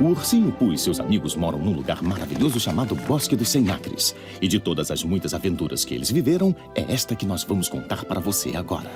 O 0.00 0.04
ursinho 0.04 0.52
Pooh 0.52 0.72
e 0.72 0.78
seus 0.78 1.00
amigos 1.00 1.34
moram 1.34 1.58
num 1.58 1.74
lugar 1.74 2.00
maravilhoso 2.02 2.60
chamado 2.60 2.94
Bosque 2.94 3.34
dos 3.34 3.48
Sem 3.48 3.68
Acres. 3.68 4.14
E 4.40 4.46
de 4.46 4.60
todas 4.60 4.92
as 4.92 5.02
muitas 5.02 5.34
aventuras 5.34 5.84
que 5.84 5.92
eles 5.92 6.08
viveram, 6.08 6.54
é 6.72 6.92
esta 6.92 7.16
que 7.16 7.26
nós 7.26 7.42
vamos 7.42 7.68
contar 7.68 8.04
para 8.04 8.20
você 8.20 8.56
agora. 8.56 8.88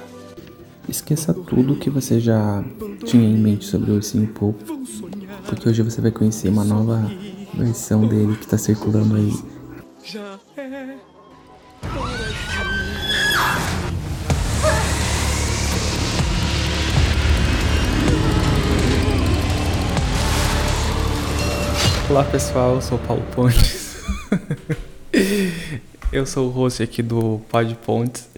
Esqueça 0.88 1.34
tudo 1.34 1.74
que 1.74 1.90
você 1.90 2.20
já 2.20 2.64
tinha 3.04 3.28
em 3.28 3.36
mente 3.36 3.64
sobre 3.64 3.90
o 3.90 3.94
ursinho 3.94 4.28
Pooh, 4.28 4.54
porque 5.46 5.68
hoje 5.68 5.82
você 5.82 6.00
vai 6.00 6.12
conhecer 6.12 6.48
uma 6.48 6.64
nova 6.64 7.11
versão 7.53 8.07
dele 8.07 8.37
que 8.37 8.45
está 8.45 8.57
circulando 8.57 9.16
aí. 9.16 9.32
Olá 22.12 22.25
pessoal, 22.25 22.75
eu 22.75 22.83
sou 22.83 22.98
Paulo 22.98 23.23
Pontes. 23.34 23.97
eu 26.12 26.27
sou 26.27 26.48
o 26.48 26.51
host 26.51 26.83
aqui 26.83 27.02
do 27.02 27.41
Pod 27.48 27.75
Pontes 27.77 28.29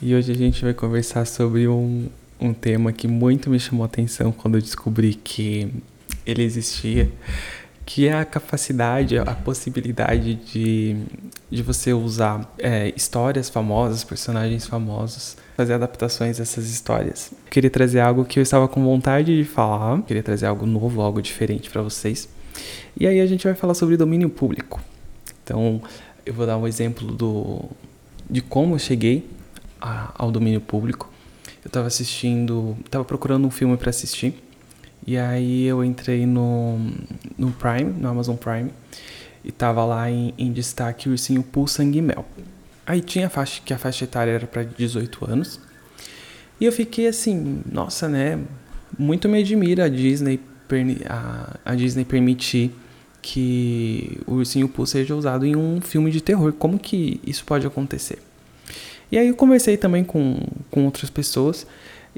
e 0.00 0.12
hoje 0.12 0.32
a 0.32 0.34
gente 0.34 0.64
vai 0.64 0.74
conversar 0.74 1.24
sobre 1.24 1.68
um, 1.68 2.08
um 2.40 2.52
tema 2.52 2.92
que 2.92 3.06
muito 3.06 3.48
me 3.48 3.60
chamou 3.60 3.84
a 3.84 3.86
atenção 3.86 4.32
quando 4.32 4.56
eu 4.56 4.60
descobri 4.60 5.14
que 5.14 5.72
ele 6.26 6.42
existia, 6.42 7.12
que 7.86 8.08
é 8.08 8.12
a 8.12 8.24
capacidade, 8.24 9.16
a 9.16 9.36
possibilidade 9.36 10.34
de, 10.34 10.96
de 11.48 11.62
você 11.62 11.92
usar 11.92 12.52
é, 12.58 12.92
histórias 12.96 13.48
famosas, 13.48 14.02
personagens 14.02 14.66
famosos, 14.66 15.36
fazer 15.56 15.74
adaptações 15.74 16.38
dessas 16.38 16.68
histórias. 16.68 17.32
queria 17.48 17.70
trazer 17.70 18.00
algo 18.00 18.24
que 18.24 18.40
eu 18.40 18.42
estava 18.42 18.66
com 18.66 18.82
vontade 18.82 19.36
de 19.36 19.44
falar, 19.44 20.02
queria 20.02 20.24
trazer 20.24 20.46
algo 20.46 20.66
novo, 20.66 21.00
algo 21.00 21.22
diferente 21.22 21.70
para 21.70 21.82
vocês. 21.82 22.28
E 22.98 23.06
aí 23.06 23.20
a 23.20 23.26
gente 23.26 23.44
vai 23.44 23.54
falar 23.54 23.74
sobre 23.74 23.96
domínio 23.96 24.28
público. 24.28 24.80
Então, 25.42 25.82
eu 26.24 26.32
vou 26.32 26.46
dar 26.46 26.56
um 26.56 26.66
exemplo 26.66 27.10
do, 27.12 27.64
de 28.28 28.40
como 28.40 28.74
eu 28.74 28.78
cheguei 28.78 29.28
a, 29.80 30.12
ao 30.16 30.30
domínio 30.30 30.60
público. 30.60 31.10
Eu 31.64 31.68
estava 31.68 31.86
assistindo, 31.86 32.76
estava 32.84 33.04
procurando 33.04 33.46
um 33.46 33.50
filme 33.50 33.76
para 33.76 33.90
assistir. 33.90 34.34
E 35.06 35.16
aí 35.16 35.64
eu 35.64 35.84
entrei 35.84 36.26
no, 36.26 36.78
no 37.36 37.50
Prime, 37.52 37.92
no 37.92 38.08
Amazon 38.08 38.36
Prime, 38.36 38.70
e 39.44 39.50
tava 39.50 39.84
lá 39.84 40.08
em, 40.08 40.32
em 40.38 40.52
destaque 40.52 41.08
o 41.08 41.12
ursinho 41.12 41.42
Poo 41.42 41.66
Sangue 41.66 42.00
Mel. 42.00 42.24
Aí 42.86 43.00
tinha 43.00 43.26
a 43.26 43.30
faixa, 43.30 43.60
que 43.64 43.72
a 43.74 43.78
faixa 43.78 44.04
etária 44.04 44.30
era 44.30 44.46
para 44.46 44.62
18 44.62 45.30
anos. 45.30 45.60
E 46.60 46.64
eu 46.64 46.72
fiquei 46.72 47.08
assim, 47.08 47.62
nossa, 47.70 48.08
né? 48.08 48.38
Muito 48.96 49.28
me 49.28 49.40
admira 49.40 49.86
a 49.86 49.88
Disney 49.88 50.38
a, 51.08 51.58
a 51.64 51.74
Disney 51.74 52.04
permitir 52.04 52.72
que 53.22 54.20
o 54.26 54.34
Ursinho 54.34 54.68
Pooh 54.68 54.84
seja 54.84 55.14
usado 55.14 55.46
em 55.46 55.54
um 55.54 55.80
filme 55.80 56.10
de 56.10 56.20
terror. 56.20 56.52
Como 56.52 56.78
que 56.78 57.20
isso 57.24 57.44
pode 57.44 57.64
acontecer? 57.64 58.18
E 59.10 59.16
aí 59.16 59.28
eu 59.28 59.36
conversei 59.36 59.76
também 59.76 60.02
com, 60.02 60.38
com 60.70 60.84
outras 60.84 61.08
pessoas 61.08 61.66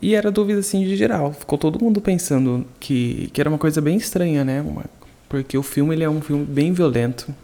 e 0.00 0.14
era 0.14 0.30
dúvida 0.30 0.60
assim 0.60 0.82
de 0.84 0.96
geral. 0.96 1.32
Ficou 1.32 1.58
todo 1.58 1.82
mundo 1.82 2.00
pensando 2.00 2.66
que, 2.80 3.28
que 3.32 3.40
era 3.40 3.50
uma 3.50 3.58
coisa 3.58 3.80
bem 3.80 3.96
estranha, 3.96 4.44
né? 4.44 4.62
Uma, 4.62 4.84
porque 5.28 5.58
o 5.58 5.62
filme 5.62 5.94
ele 5.94 6.04
é 6.04 6.08
um 6.08 6.22
filme 6.22 6.44
bem 6.44 6.72
violento. 6.72 7.26
Vou 7.26 7.36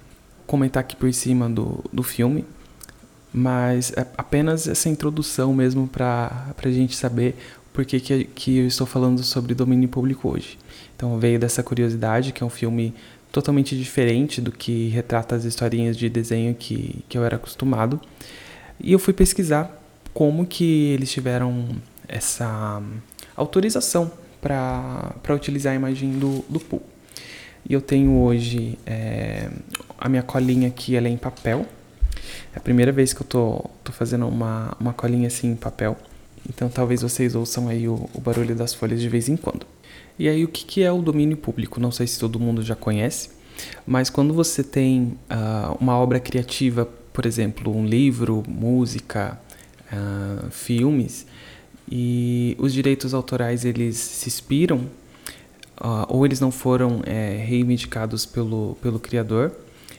comentar 0.47 0.81
aqui 0.81 0.97
por 0.97 1.13
cima 1.13 1.49
do, 1.49 1.85
do 1.93 2.03
filme, 2.03 2.45
mas 3.33 3.93
é 3.97 4.07
apenas 4.17 4.67
essa 4.67 4.89
introdução 4.89 5.53
mesmo 5.53 5.87
para 5.87 6.55
a 6.57 6.71
gente 6.71 6.97
saber 6.97 7.37
por 7.73 7.85
que, 7.85 8.01
que, 8.01 8.25
que 8.25 8.59
eu 8.59 8.67
estou 8.67 8.87
falando 8.87 9.23
sobre 9.23 9.55
domínio 9.55 9.89
público 9.89 10.29
hoje. 10.29 10.59
Então 10.97 11.19
veio 11.19 11.39
dessa 11.39 11.63
curiosidade, 11.63 12.33
que 12.33 12.43
é 12.43 12.47
um 12.47 12.51
filme 12.51 12.95
totalmente 13.33 13.77
diferente 13.77 14.41
do 14.41 14.51
que 14.51 14.89
retrata 14.89 15.35
as 15.35 15.45
historinhas 15.45 15.97
de 15.97 16.09
desenho 16.09 16.55
que, 16.55 17.05
que 17.09 17.17
eu 17.17 17.25
era 17.25 17.37
acostumado. 17.37 18.01
E 18.79 18.93
eu 18.93 18.99
fui 18.99 19.13
pesquisar 19.13 19.79
como 20.13 20.47
que 20.47 20.91
eles 20.93 21.11
tiveram 21.11 21.69
essa 22.09 22.83
autorização 23.37 24.11
para 24.41 25.35
utilizar 25.35 25.73
a 25.73 25.77
imagem 25.77 26.19
do, 26.19 26.45
do 26.49 26.59
Pooh. 26.59 26.83
E 27.69 27.75
eu 27.75 27.81
tenho 27.81 28.19
hoje 28.19 28.79
é, 28.87 29.51
a 29.99 30.09
minha 30.09 30.23
colinha 30.23 30.69
aqui, 30.69 30.97
ela 30.97 31.09
é 31.09 31.11
em 31.11 31.17
papel. 31.17 31.67
É 32.55 32.59
a 32.59 32.61
primeira 32.61 32.91
vez 32.91 33.13
que 33.13 33.23
eu 33.23 33.27
tô, 33.27 33.71
tô 33.85 33.93
fazendo 33.93 34.27
uma, 34.27 34.77
uma 34.81 34.93
colinha 34.93 35.29
assim 35.29 35.53
em 35.53 35.57
papel. 35.57 35.97
Então 36.49 36.69
talvez 36.69 37.03
vocês 37.03 37.35
ouçam 37.35 37.69
aí 37.69 37.89
o, 37.89 38.09
o 38.15 38.21
barulho 38.21 38.55
das 38.55 38.75
folhas 38.75 39.01
de 39.01 39.09
vez 39.09 39.29
em 39.29 39.37
quando. 39.37 39.67
E 40.21 40.29
aí, 40.29 40.45
o 40.45 40.49
que, 40.49 40.67
que 40.67 40.83
é 40.83 40.93
o 40.93 41.01
domínio 41.01 41.35
público? 41.35 41.81
Não 41.81 41.91
sei 41.91 42.07
se 42.07 42.19
todo 42.21 42.39
mundo 42.39 42.63
já 42.63 42.77
conhece, 42.77 43.31
mas 43.87 44.11
quando 44.11 44.35
você 44.35 44.63
tem 44.63 45.19
uh, 45.31 45.77
uma 45.81 45.97
obra 45.97 46.21
criativa, 46.21 46.87
por 47.11 47.25
exemplo, 47.25 47.75
um 47.75 47.87
livro, 47.87 48.43
música, 48.47 49.41
uh, 49.91 50.51
filmes, 50.51 51.27
e 51.91 52.55
os 52.59 52.73
direitos 52.75 53.15
autorais 53.15 53.65
eles 53.65 53.97
se 53.97 54.29
expiram, 54.29 54.81
uh, 55.81 56.05
ou 56.09 56.27
eles 56.27 56.39
não 56.39 56.51
foram 56.51 57.01
é, 57.07 57.43
reivindicados 57.43 58.27
pelo, 58.27 58.77
pelo 58.83 59.01
criador, 59.01 59.53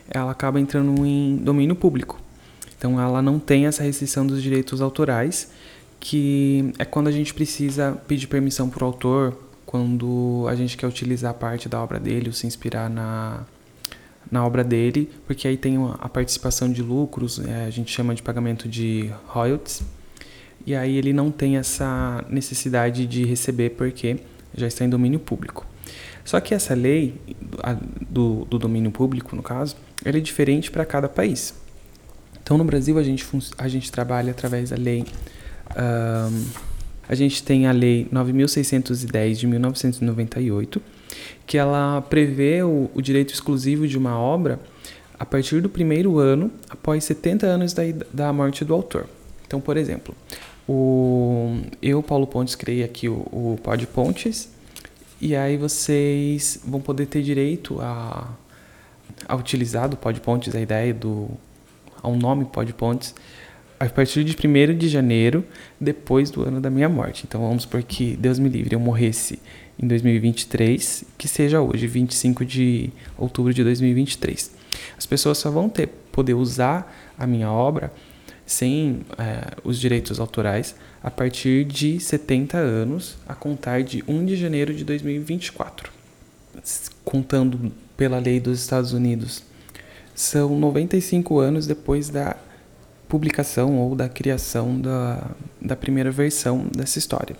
ela 0.08 0.29
acaba 0.29 0.59
entrando 0.59 1.03
em 1.03 1.38
domínio 1.38 1.75
público. 1.75 2.22
Então, 2.78 3.02
ela 3.02 3.22
não 3.23 3.40
tem 3.40 3.66
essa 3.66 3.81
restrição 3.81 4.25
dos 4.25 4.41
direitos 4.41 4.81
autorais, 4.81 5.52
que 6.01 6.73
é 6.79 6.84
quando 6.84 7.07
a 7.07 7.12
gente 7.12 7.34
precisa 7.34 7.94
pedir 8.07 8.28
permissão 8.28 8.67
para 8.67 8.84
o 8.84 8.88
autor 8.88 9.38
quando 9.66 10.45
a 10.50 10.56
gente 10.56 10.75
quer 10.75 10.88
utilizar 10.88 11.34
parte 11.35 11.69
da 11.69 11.81
obra 11.81 12.00
dele 12.00 12.28
ou 12.28 12.34
se 12.34 12.45
inspirar 12.45 12.89
na, 12.89 13.45
na 14.29 14.45
obra 14.45 14.63
dele, 14.63 15.09
porque 15.25 15.47
aí 15.47 15.56
tem 15.56 15.78
a 16.00 16.09
participação 16.09 16.69
de 16.69 16.81
lucros, 16.81 17.40
é, 17.40 17.66
a 17.66 17.69
gente 17.69 17.90
chama 17.90 18.13
de 18.13 18.22
pagamento 18.22 18.67
de 18.67 19.09
royalties, 19.28 19.84
e 20.66 20.75
aí 20.75 20.97
ele 20.97 21.13
não 21.13 21.31
tem 21.31 21.56
essa 21.56 22.25
necessidade 22.29 23.06
de 23.06 23.23
receber 23.23 23.69
porque 23.69 24.17
já 24.56 24.67
está 24.67 24.84
em 24.84 24.90
domínio 24.90 25.19
público. 25.19 25.66
Só 26.25 26.40
que 26.40 26.53
essa 26.53 26.73
lei 26.73 27.16
do, 28.09 28.45
do 28.45 28.59
domínio 28.59 28.91
público, 28.91 29.35
no 29.35 29.44
caso, 29.44 29.75
ela 30.03 30.17
é 30.17 30.19
diferente 30.19 30.69
para 30.69 30.84
cada 30.85 31.07
país. 31.07 31.53
Então 32.44 32.57
no 32.57 32.63
Brasil 32.63 32.97
a 32.97 33.03
gente, 33.03 33.25
a 33.57 33.67
gente 33.67 33.91
trabalha 33.91 34.31
através 34.31 34.72
da 34.72 34.75
lei. 34.75 35.06
Um, 35.78 36.46
a 37.08 37.16
gente 37.16 37.44
tem 37.44 37.68
a 37.68 37.72
Lei 37.72 38.08
9.610 38.12 39.34
de 39.36 39.48
1998, 39.48 40.82
que 41.46 41.58
ela 41.58 42.02
prevê 42.02 42.64
o, 42.64 42.90
o 42.94 43.02
direito 43.02 43.34
exclusivo 43.34 43.88
de 43.88 43.98
uma 43.98 44.18
obra 44.18 44.59
a 45.20 45.26
partir 45.26 45.62
do 45.62 45.70
primeiro 45.70 46.18
ano 46.18 46.50
após 46.70 47.04
70 47.04 47.46
anos 47.46 47.74
da, 47.74 47.84
da 48.14 48.34
morte 48.34 48.64
do 48.64 48.74
autor. 48.74 49.08
Então, 49.46 49.59
por 49.59 49.76
exemplo, 49.78 50.16
o, 50.68 51.59
eu, 51.82 52.02
Paulo 52.02 52.26
Pontes, 52.26 52.56
criei 52.56 52.84
aqui 52.84 53.09
o, 53.09 53.16
o 53.32 53.59
Pontes, 53.94 54.50
e 55.20 55.36
aí 55.36 55.58
vocês 55.58 56.62
vão 56.66 56.80
poder 56.80 57.08
ter 57.08 57.22
direito 57.22 57.80
a, 57.82 58.30
a 59.28 59.36
utilizar 59.36 59.90
do 59.90 59.98
Pod 59.98 60.20
Pontes, 60.22 60.56
a 60.56 60.62
ideia 60.62 60.94
do. 60.94 61.30
ao 62.02 62.16
nome 62.16 62.46
Pod 62.46 62.72
Pontes, 62.74 63.14
a 63.81 63.90
partir 63.90 64.24
de 64.24 64.36
1 64.36 64.78
de 64.78 64.88
janeiro, 64.88 65.44
depois 65.80 66.30
do 66.30 66.44
ano 66.44 66.62
da 66.62 66.69
minha 66.69 66.88
morte. 66.88 67.25
Então 67.28 67.42
vamos 67.42 67.64
supor 67.64 67.81
que 67.81 68.16
Deus 68.16 68.38
me 68.38 68.47
livre, 68.47 68.75
eu 68.75 68.80
morresse 68.80 69.40
em 69.81 69.88
2023, 69.88 71.03
que 71.18 71.28
seja 71.28 71.62
hoje, 71.62 71.88
25 71.88 72.46
de 72.46 72.91
outubro 73.18 73.52
de 73.52 73.64
2023. 73.64 74.52
As 74.96 75.08
pessoas 75.08 75.40
só 75.40 75.50
vão 75.50 75.68
ter 75.68 75.88
poder 76.12 76.36
usar 76.36 76.96
a 77.18 77.25
minha 77.25 77.52
obra 77.52 77.91
sem 78.46 79.00
é, 79.18 79.56
os 79.64 79.80
direitos 79.80 80.20
autorais 80.20 80.75
a 81.02 81.09
partir 81.09 81.66
de 81.66 82.00
70 82.00 82.58
anos, 82.58 83.18
a 83.28 83.34
contar 83.34 83.81
de 83.81 84.03
1 84.08 84.25
de 84.25 84.36
janeiro 84.36 84.75
de 84.75 84.84
2024. 84.84 85.91
Contando 87.03 87.72
pela 87.97 88.20
lei 88.20 88.40
dos 88.40 88.59
Estados 88.59 88.94
Unidos, 88.94 89.41
são 90.14 90.59
95 90.59 91.40
anos 91.40 91.66
depois 91.66 92.09
da 92.09 92.35
publicação 93.11 93.78
ou 93.78 93.93
da 93.93 94.08
criação 94.08 94.79
da, 94.79 95.31
da 95.61 95.75
primeira 95.75 96.09
versão 96.09 96.66
dessa 96.73 96.97
história. 96.97 97.35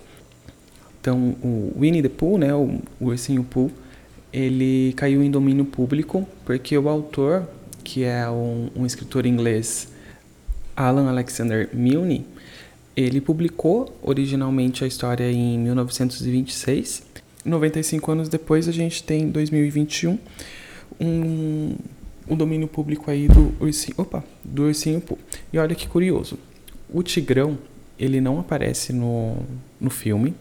Então, 1.00 1.34
o 1.42 1.72
Winnie 1.80 2.02
the 2.02 2.10
Pooh, 2.10 2.36
né, 2.36 2.54
o, 2.54 2.78
ursinho 3.00 3.42
Pooh, 3.42 3.70
ele 4.30 4.92
caiu 4.98 5.22
em 5.22 5.30
domínio 5.30 5.64
público 5.64 6.28
porque 6.44 6.76
o 6.76 6.90
autor, 6.90 7.48
que 7.82 8.04
é 8.04 8.28
um, 8.28 8.68
um 8.76 8.84
escritor 8.84 9.24
inglês, 9.24 9.88
Alan 10.76 11.08
Alexander 11.08 11.70
Milne, 11.72 12.26
ele 12.94 13.18
publicou 13.22 13.98
originalmente 14.02 14.84
a 14.84 14.86
história 14.86 15.32
em 15.32 15.58
1926. 15.58 17.02
95 17.46 18.12
anos 18.12 18.28
depois, 18.28 18.68
a 18.68 18.72
gente 18.72 19.02
tem 19.02 19.30
2021 19.30 20.18
um 21.00 21.74
o 22.26 22.36
domínio 22.36 22.68
público 22.68 23.10
aí 23.10 23.28
do 23.28 23.54
ursinho, 23.60 23.94
opa, 23.98 24.24
do 24.44 24.64
ursinho. 24.64 25.02
E 25.52 25.58
olha 25.58 25.74
que 25.74 25.88
curioso, 25.88 26.38
o 26.92 27.02
Tigrão, 27.02 27.58
ele 27.98 28.20
não 28.20 28.38
aparece 28.38 28.92
no, 28.92 29.36
no 29.80 29.90
filme, 29.90 30.34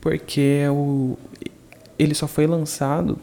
porque 0.00 0.60
é 0.62 0.70
o, 0.70 1.16
ele 1.98 2.14
só 2.14 2.26
foi 2.26 2.46
lançado 2.46 3.18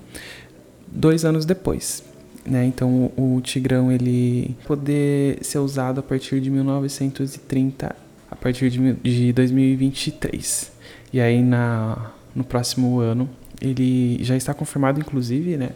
dois 0.87 1.25
anos 1.25 1.45
depois. 1.45 2.03
Né? 2.45 2.65
Então 2.65 3.11
o 3.17 3.39
Tigrão 3.41 3.91
ele 3.91 4.55
poder 4.65 5.37
ser 5.43 5.59
usado 5.59 5.99
a 5.99 6.03
partir 6.03 6.39
de 6.39 6.49
1930, 6.49 7.95
a 8.31 8.35
partir 8.35 8.69
de, 8.69 8.93
de 8.93 9.33
2023. 9.33 10.71
E 11.11 11.19
aí 11.19 11.41
na, 11.41 12.11
no 12.33 12.43
próximo 12.43 12.99
ano 12.99 13.29
ele 13.61 14.23
já 14.23 14.35
está 14.35 14.53
confirmado, 14.53 14.99
inclusive, 14.99 15.57
né? 15.57 15.71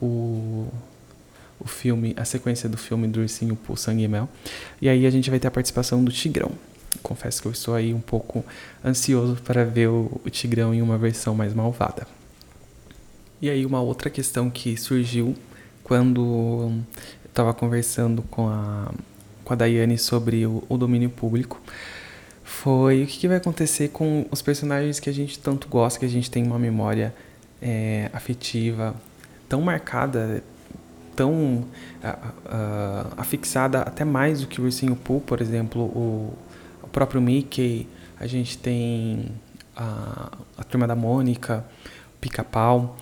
O, 0.00 0.66
o 1.60 1.66
filme, 1.66 2.14
a 2.16 2.24
sequência 2.24 2.68
do 2.68 2.76
filme 2.76 3.08
do 3.08 3.20
Ursinho 3.20 3.56
Poo 3.56 3.76
Sangue 3.76 4.04
e 4.04 4.08
Mel. 4.08 4.28
E 4.80 4.88
aí 4.88 5.06
a 5.06 5.10
gente 5.10 5.30
vai 5.30 5.38
ter 5.38 5.48
a 5.48 5.50
participação 5.50 6.02
do 6.02 6.12
Tigrão. 6.12 6.52
Confesso 7.02 7.42
que 7.42 7.48
eu 7.48 7.52
estou 7.52 7.74
aí 7.74 7.92
um 7.92 8.00
pouco 8.00 8.44
ansioso 8.84 9.36
para 9.42 9.64
ver 9.64 9.88
o, 9.88 10.20
Tigrão 10.30 10.74
em 10.74 10.82
uma 10.82 10.98
versão 10.98 11.34
mais 11.34 11.54
malvada. 11.54 12.06
E 13.40 13.48
aí 13.48 13.64
uma 13.64 13.80
outra 13.80 14.10
questão 14.10 14.50
que 14.50 14.76
surgiu 14.76 15.36
quando 15.84 16.20
eu 16.20 17.28
estava 17.28 17.54
conversando 17.54 18.22
com 18.22 18.48
a, 18.48 18.92
com 19.44 19.52
a 19.52 19.56
Daiane 19.56 19.96
sobre 19.96 20.44
o, 20.44 20.64
o 20.68 20.76
domínio 20.76 21.08
público 21.08 21.60
foi 22.42 23.04
o 23.04 23.06
que, 23.06 23.18
que, 23.18 23.28
vai 23.28 23.36
acontecer 23.36 23.88
com 23.88 24.26
os 24.30 24.42
personagens 24.42 24.98
que 24.98 25.08
a 25.08 25.12
gente 25.12 25.38
tanto 25.38 25.68
gosta, 25.68 26.00
que 26.00 26.06
a 26.06 26.08
gente 26.08 26.30
tem 26.30 26.42
uma 26.44 26.58
memória 26.58 27.14
é, 27.62 28.10
afetiva 28.12 28.94
tão 29.48 29.60
marcada, 29.62 30.42
tão 31.18 31.64
uh, 32.04 33.12
afixada 33.16 33.80
até 33.80 34.04
mais 34.04 34.42
do 34.42 34.46
que 34.46 34.60
o 34.60 34.64
Ursinho 34.64 34.94
Pooh, 34.94 35.20
por 35.20 35.40
exemplo, 35.40 35.82
o, 35.82 36.32
o 36.80 36.86
próprio 36.86 37.20
Mickey, 37.20 37.88
a 38.20 38.26
gente 38.28 38.56
tem 38.56 39.26
a, 39.76 40.30
a 40.56 40.62
Turma 40.62 40.86
da 40.86 40.94
Mônica, 40.94 41.64
Pica-Pau, 42.20 42.96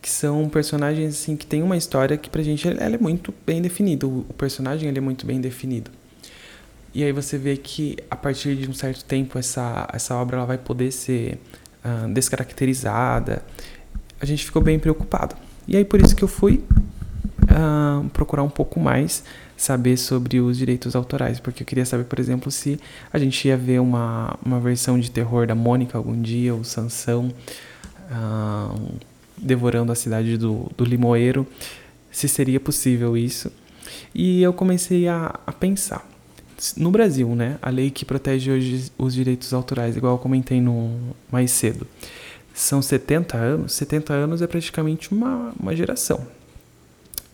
que 0.00 0.08
são 0.08 0.48
personagens 0.48 1.12
assim 1.14 1.36
que 1.36 1.44
tem 1.44 1.60
uma 1.60 1.76
história 1.76 2.16
que 2.16 2.30
pra 2.30 2.40
gente 2.40 2.68
ela 2.68 2.94
é 2.94 2.98
muito 2.98 3.34
bem 3.44 3.60
definida, 3.60 4.06
o, 4.06 4.20
o 4.20 4.32
personagem 4.34 4.88
ele 4.88 4.98
é 4.98 5.02
muito 5.02 5.26
bem 5.26 5.40
definido. 5.40 5.90
E 6.94 7.02
aí 7.02 7.10
você 7.10 7.36
vê 7.36 7.56
que 7.56 7.96
a 8.08 8.14
partir 8.14 8.54
de 8.54 8.70
um 8.70 8.72
certo 8.72 9.04
tempo 9.04 9.36
essa, 9.40 9.88
essa 9.92 10.14
obra 10.14 10.36
ela 10.36 10.46
vai 10.46 10.56
poder 10.56 10.92
ser 10.92 11.40
uh, 11.84 12.08
descaracterizada. 12.14 13.42
A 14.20 14.24
gente 14.24 14.44
ficou 14.44 14.62
bem 14.62 14.78
preocupado. 14.78 15.34
E 15.66 15.76
aí 15.76 15.84
por 15.84 16.00
isso 16.00 16.14
que 16.14 16.22
eu 16.22 16.28
fui 16.28 16.62
uh, 17.56 18.08
procurar 18.10 18.42
um 18.42 18.48
pouco 18.48 18.78
mais 18.78 19.24
saber 19.56 19.96
sobre 19.96 20.38
os 20.40 20.58
direitos 20.58 20.94
autorais, 20.94 21.40
porque 21.40 21.62
eu 21.62 21.66
queria 21.66 21.86
saber, 21.86 22.04
por 22.04 22.20
exemplo, 22.20 22.50
se 22.50 22.78
a 23.10 23.18
gente 23.18 23.48
ia 23.48 23.56
ver 23.56 23.80
uma, 23.80 24.38
uma 24.44 24.60
versão 24.60 24.98
de 24.98 25.10
terror 25.10 25.46
da 25.46 25.54
Mônica 25.54 25.96
algum 25.96 26.20
dia, 26.20 26.54
o 26.54 26.62
Sansão 26.62 27.32
uh, 28.10 28.94
devorando 29.38 29.90
a 29.90 29.94
cidade 29.94 30.36
do, 30.36 30.70
do 30.76 30.84
Limoeiro, 30.84 31.46
se 32.10 32.28
seria 32.28 32.60
possível 32.60 33.16
isso. 33.16 33.50
E 34.14 34.42
eu 34.42 34.52
comecei 34.52 35.08
a, 35.08 35.38
a 35.46 35.52
pensar 35.52 36.06
no 36.76 36.90
Brasil, 36.90 37.34
né, 37.34 37.58
a 37.60 37.68
lei 37.70 37.90
que 37.90 38.04
protege 38.04 38.50
hoje 38.50 38.90
os 38.96 39.14
direitos 39.14 39.52
autorais, 39.52 39.96
igual 39.96 40.14
eu 40.14 40.18
comentei 40.18 40.60
no 40.60 41.14
mais 41.30 41.50
cedo, 41.50 41.86
são 42.54 42.80
70 42.80 43.36
anos. 43.36 43.72
70 43.74 44.14
anos 44.14 44.40
é 44.40 44.46
praticamente 44.46 45.12
uma, 45.12 45.52
uma 45.60 45.76
geração. 45.76 46.26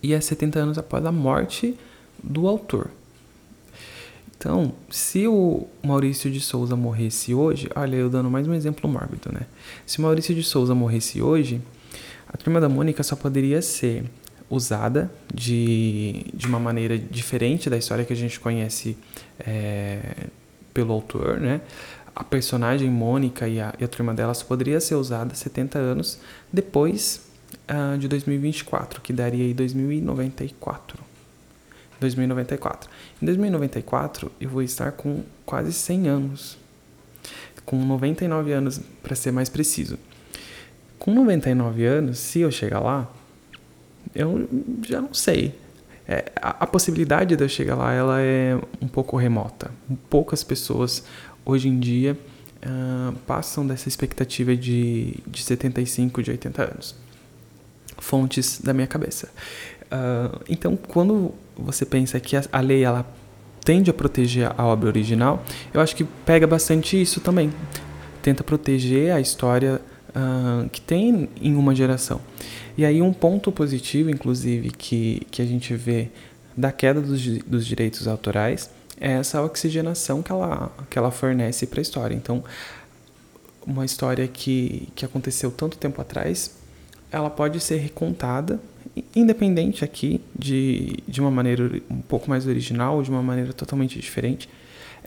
E 0.02 0.12
é 0.12 0.20
70 0.20 0.58
anos 0.58 0.78
após 0.78 1.04
a 1.04 1.12
morte 1.12 1.78
do 2.22 2.48
autor. 2.48 2.90
Então, 4.36 4.72
se 4.90 5.28
o 5.28 5.68
Maurício 5.84 6.28
de 6.28 6.40
Souza 6.40 6.74
morresse 6.74 7.32
hoje, 7.32 7.70
olha, 7.76 7.94
eu 7.94 8.10
dando 8.10 8.28
mais 8.28 8.48
um 8.48 8.52
exemplo 8.52 8.90
mórbido, 8.90 9.30
né? 9.32 9.42
Se 9.86 10.00
o 10.00 10.02
Maurício 10.02 10.34
de 10.34 10.42
Souza 10.42 10.74
morresse 10.74 11.22
hoje, 11.22 11.60
a 12.26 12.36
turma 12.36 12.60
da 12.60 12.68
Mônica 12.68 13.04
só 13.04 13.14
poderia 13.14 13.62
ser 13.62 14.04
usada 14.50 15.10
de, 15.32 16.26
de 16.34 16.46
uma 16.46 16.58
maneira 16.58 16.98
diferente 16.98 17.70
da 17.70 17.78
história 17.78 18.04
que 18.04 18.12
a 18.12 18.16
gente 18.16 18.40
conhece 18.40 18.98
é, 19.38 20.26
pelo 20.74 20.92
autor, 20.92 21.38
né? 21.40 21.60
A 22.14 22.24
personagem 22.24 22.90
Mônica 22.90 23.46
e 23.46 23.60
a, 23.60 23.72
e 23.78 23.84
a 23.84 23.88
turma 23.88 24.12
dela 24.12 24.34
só 24.34 24.44
poderia 24.44 24.80
ser 24.80 24.96
usada 24.96 25.34
70 25.34 25.78
anos 25.78 26.18
depois 26.52 27.31
uh, 27.68 27.98
de 27.98 28.08
2024, 28.08 29.00
que 29.00 29.12
daria 29.12 29.44
aí 29.44 29.54
2094. 29.54 30.98
2094. 32.00 32.90
Em 33.20 33.26
2094 33.26 34.32
eu 34.40 34.48
vou 34.48 34.62
estar 34.62 34.92
com 34.92 35.22
quase 35.44 35.72
100 35.72 36.08
anos. 36.08 36.58
Com 37.64 37.76
99 37.84 38.52
anos, 38.52 38.80
para 39.02 39.14
ser 39.14 39.30
mais 39.30 39.48
preciso. 39.48 39.98
Com 40.98 41.14
99 41.14 41.84
anos, 41.84 42.18
se 42.18 42.40
eu 42.40 42.50
chegar 42.50 42.80
lá, 42.80 43.10
eu 44.14 44.48
já 44.86 45.00
não 45.00 45.14
sei. 45.14 45.54
É, 46.06 46.32
a, 46.36 46.64
a, 46.64 46.66
possibilidade 46.66 47.36
de 47.36 47.44
eu 47.44 47.48
chegar 47.48 47.76
lá 47.76 47.92
ela 47.92 48.20
é 48.20 48.58
um 48.80 48.88
pouco 48.88 49.16
remota. 49.16 49.70
Poucas 50.10 50.42
pessoas 50.42 51.04
hoje 51.44 51.68
em 51.68 51.78
dia 51.78 52.18
uh, 52.64 53.12
passam 53.26 53.64
dessa 53.66 53.88
expectativa 53.88 54.56
de, 54.56 55.16
de 55.26 55.42
75, 55.42 56.22
de 56.22 56.30
80 56.32 56.62
anos. 56.62 56.96
Fontes 58.02 58.60
da 58.60 58.74
minha 58.74 58.86
cabeça. 58.86 59.28
Uh, 59.84 60.40
então, 60.48 60.76
quando 60.76 61.32
você 61.56 61.86
pensa 61.86 62.18
que 62.18 62.36
a, 62.36 62.42
a 62.52 62.60
lei 62.60 62.82
ela 62.82 63.06
tende 63.64 63.90
a 63.90 63.94
proteger 63.94 64.52
a 64.56 64.66
obra 64.66 64.88
original, 64.88 65.44
eu 65.72 65.80
acho 65.80 65.94
que 65.94 66.04
pega 66.04 66.46
bastante 66.46 67.00
isso 67.00 67.20
também. 67.20 67.52
Tenta 68.20 68.42
proteger 68.42 69.12
a 69.12 69.20
história 69.20 69.80
uh, 70.08 70.68
que 70.70 70.80
tem 70.80 71.28
em 71.40 71.54
uma 71.54 71.74
geração. 71.74 72.20
E 72.76 72.84
aí 72.84 73.00
um 73.00 73.12
ponto 73.12 73.52
positivo, 73.52 74.10
inclusive, 74.10 74.70
que, 74.70 75.26
que 75.30 75.40
a 75.40 75.44
gente 75.44 75.74
vê 75.74 76.08
da 76.56 76.72
queda 76.72 77.00
dos, 77.00 77.24
dos 77.44 77.66
direitos 77.66 78.08
autorais 78.08 78.70
é 79.00 79.12
essa 79.12 79.42
oxigenação 79.42 80.22
que 80.22 80.30
ela, 80.30 80.70
que 80.88 80.98
ela 80.98 81.10
fornece 81.10 81.66
para 81.66 81.80
a 81.80 81.82
história. 81.82 82.14
Então, 82.14 82.42
uma 83.66 83.84
história 83.84 84.26
que, 84.26 84.88
que 84.94 85.04
aconteceu 85.04 85.50
tanto 85.50 85.76
tempo 85.76 86.00
atrás, 86.00 86.61
ela 87.12 87.28
pode 87.28 87.60
ser 87.60 87.76
recontada, 87.76 88.58
independente 89.14 89.84
aqui 89.84 90.20
de, 90.36 90.96
de 91.06 91.20
uma 91.20 91.30
maneira 91.30 91.80
um 91.90 92.00
pouco 92.00 92.28
mais 92.28 92.46
original, 92.46 93.02
de 93.02 93.10
uma 93.10 93.22
maneira 93.22 93.52
totalmente 93.52 94.00
diferente, 94.00 94.48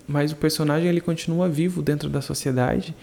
mas 0.07 0.31
o 0.31 0.35
personagem 0.35 0.87
ele 0.87 1.01
continua 1.01 1.49
vivo 1.49 1.81
dentro 1.81 2.07
da 2.07 2.21
sociedade 2.21 2.95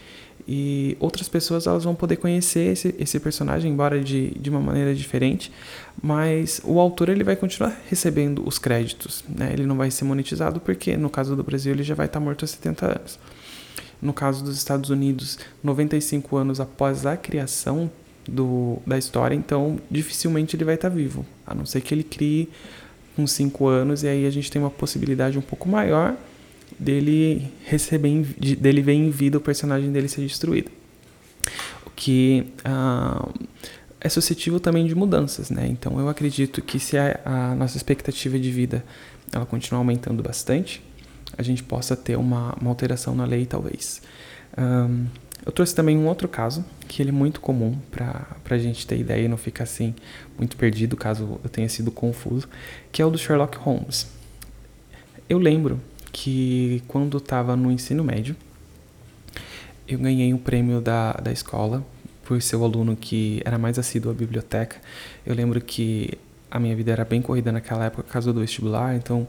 e 0.47 0.97
outras 0.99 1.27
pessoas 1.29 1.67
elas 1.67 1.83
vão 1.83 1.95
poder 1.95 2.17
conhecer 2.17 2.71
esse, 2.71 2.95
esse 2.97 3.19
personagem 3.19 3.71
embora 3.71 4.01
de, 4.01 4.31
de 4.31 4.49
uma 4.49 4.59
maneira 4.59 4.93
diferente 4.93 5.51
mas 6.01 6.61
o 6.63 6.79
autor 6.79 7.09
ele 7.09 7.23
vai 7.23 7.35
continuar 7.35 7.77
recebendo 7.89 8.45
os 8.45 8.57
créditos 8.57 9.23
né? 9.27 9.51
ele 9.53 9.65
não 9.65 9.77
vai 9.77 9.89
ser 9.89 10.03
monetizado 10.03 10.59
porque 10.59 10.97
no 10.97 11.09
caso 11.09 11.35
do 11.35 11.43
Brasil 11.43 11.73
ele 11.73 11.83
já 11.83 11.95
vai 11.95 12.07
estar 12.07 12.19
morto 12.19 12.43
há 12.43 12.47
70 12.47 12.85
anos 12.85 13.19
no 14.01 14.11
caso 14.11 14.43
dos 14.43 14.57
Estados 14.57 14.89
Unidos 14.89 15.39
95 15.63 16.35
anos 16.35 16.59
após 16.59 17.05
a 17.05 17.15
criação 17.15 17.89
do, 18.27 18.77
da 18.85 18.97
história 18.97 19.35
então 19.35 19.79
dificilmente 19.91 20.55
ele 20.55 20.63
vai 20.63 20.75
estar 20.75 20.89
vivo 20.89 21.25
a 21.45 21.53
não 21.53 21.65
ser 21.65 21.81
que 21.81 21.93
ele 21.93 22.03
crie 22.03 22.49
com 23.15 23.27
5 23.27 23.67
anos 23.67 24.03
e 24.03 24.07
aí 24.07 24.25
a 24.25 24.29
gente 24.29 24.49
tem 24.51 24.61
uma 24.61 24.71
possibilidade 24.71 25.37
um 25.37 25.41
pouco 25.41 25.67
maior 25.69 26.15
dele 26.79 27.51
receber 27.63 28.23
dele 28.59 28.81
ver 28.81 28.93
em 28.93 29.09
vida 29.09 29.37
o 29.37 29.41
personagem 29.41 29.91
dele 29.91 30.07
ser 30.07 30.21
destruído. 30.21 30.71
O 31.85 31.89
que 31.95 32.45
uh, 32.65 33.31
é 33.99 34.09
suscetível 34.09 34.59
também 34.59 34.85
de 34.85 34.95
mudanças, 34.95 35.49
né? 35.49 35.67
Então 35.67 35.99
eu 35.99 36.09
acredito 36.09 36.61
que 36.61 36.79
se 36.79 36.97
a, 36.97 37.19
a, 37.23 37.55
nossa 37.55 37.77
expectativa 37.77 38.37
de 38.37 38.51
vida 38.51 38.83
ela 39.31 39.45
continuar 39.45 39.79
aumentando 39.79 40.21
bastante, 40.21 40.81
a 41.37 41.41
gente 41.41 41.63
possa 41.63 41.95
ter 41.95 42.17
uma, 42.17 42.55
uma 42.59 42.69
alteração 42.69 43.15
na 43.15 43.25
lei 43.25 43.45
talvez. 43.45 44.01
Um, 44.57 45.05
eu 45.45 45.51
trouxe 45.51 45.75
também 45.75 45.97
um 45.97 46.07
outro 46.07 46.27
caso, 46.27 46.63
que 46.87 47.01
ele 47.01 47.09
é 47.09 47.13
muito 47.13 47.41
comum 47.41 47.77
para 47.91 48.25
a 48.49 48.57
gente 48.57 48.87
ter 48.87 48.97
ideia 48.97 49.25
e 49.25 49.27
não 49.27 49.37
ficar 49.37 49.65
assim 49.65 49.93
muito 50.37 50.55
perdido 50.55 50.95
caso 50.95 51.39
eu 51.43 51.49
tenha 51.49 51.67
sido 51.67 51.91
confuso, 51.91 52.47
que 52.91 53.01
é 53.01 53.05
o 53.05 53.09
do 53.09 53.17
Sherlock 53.17 53.57
Holmes. 53.57 54.07
Eu 55.27 55.37
lembro 55.39 55.81
que 56.11 56.81
quando 56.87 57.17
estava 57.17 57.55
no 57.55 57.71
ensino 57.71 58.03
médio, 58.03 58.35
eu 59.87 59.99
ganhei 59.99 60.33
um 60.33 60.37
prêmio 60.37 60.79
da, 60.79 61.13
da 61.13 61.31
escola 61.31 61.83
por 62.23 62.41
ser 62.41 62.55
o 62.55 62.63
aluno 62.63 62.95
que 62.95 63.41
era 63.43 63.57
mais 63.57 63.77
assíduo 63.77 64.11
à 64.11 64.13
biblioteca. 64.13 64.77
Eu 65.25 65.35
lembro 65.35 65.59
que 65.59 66.17
a 66.49 66.59
minha 66.59 66.75
vida 66.75 66.91
era 66.91 67.03
bem 67.03 67.21
corrida 67.21 67.51
naquela 67.51 67.85
época 67.85 68.03
por 68.03 68.11
causa 68.11 68.31
do 68.31 68.39
vestibular, 68.39 68.95
então 68.95 69.27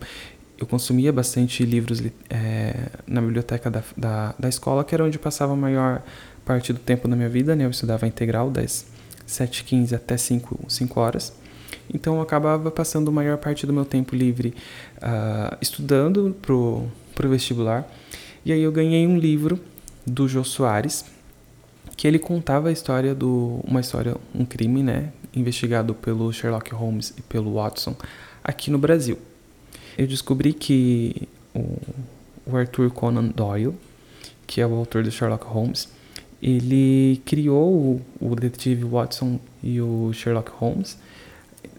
eu 0.58 0.66
consumia 0.66 1.12
bastante 1.12 1.64
livros 1.64 2.02
é, 2.30 2.88
na 3.06 3.20
biblioteca 3.20 3.70
da, 3.70 3.82
da, 3.96 4.34
da, 4.38 4.48
escola, 4.48 4.84
que 4.84 4.94
era 4.94 5.04
onde 5.04 5.18
passava 5.18 5.52
a 5.52 5.56
maior 5.56 6.02
parte 6.44 6.72
do 6.72 6.78
tempo 6.78 7.08
da 7.08 7.16
minha 7.16 7.28
vida, 7.28 7.56
né? 7.56 7.64
Eu 7.64 7.70
estudava 7.70 8.06
integral 8.06 8.50
das 8.50 8.86
7h15 9.26 9.94
até 9.94 10.16
5, 10.16 10.66
5 10.68 11.00
horas. 11.00 11.32
Então 11.92 12.16
eu 12.16 12.22
acabava 12.22 12.70
passando 12.70 13.08
a 13.08 13.12
maior 13.12 13.36
parte 13.38 13.66
do 13.66 13.72
meu 13.72 13.84
tempo 13.84 14.14
livre 14.14 14.54
uh, 14.98 15.56
estudando 15.60 16.36
pro, 16.40 16.84
pro 17.14 17.28
vestibular. 17.28 17.86
E 18.44 18.52
aí 18.52 18.62
eu 18.62 18.70
ganhei 18.70 19.06
um 19.06 19.18
livro 19.18 19.58
do 20.06 20.28
Jô 20.28 20.44
Soares, 20.44 21.04
que 21.96 22.06
ele 22.06 22.18
contava 22.18 22.68
a 22.68 22.72
história 22.72 23.14
do 23.14 23.60
uma 23.64 23.80
história, 23.80 24.16
um 24.34 24.44
crime, 24.44 24.82
né, 24.82 25.12
investigado 25.34 25.94
pelo 25.94 26.32
Sherlock 26.32 26.72
Holmes 26.74 27.12
e 27.16 27.22
pelo 27.22 27.54
Watson 27.54 27.96
aqui 28.42 28.70
no 28.70 28.78
Brasil. 28.78 29.18
Eu 29.96 30.06
descobri 30.06 30.52
que 30.52 31.28
o 31.54 32.56
Arthur 32.56 32.90
Conan 32.90 33.28
Doyle, 33.28 33.74
que 34.46 34.60
é 34.60 34.66
o 34.66 34.74
autor 34.74 35.02
do 35.02 35.10
Sherlock 35.10 35.44
Holmes, 35.46 35.88
ele 36.42 37.22
criou 37.24 38.00
o, 38.20 38.36
detetive 38.36 38.84
Watson 38.84 39.38
e 39.62 39.80
o 39.80 40.12
Sherlock 40.12 40.50
Holmes 40.52 40.98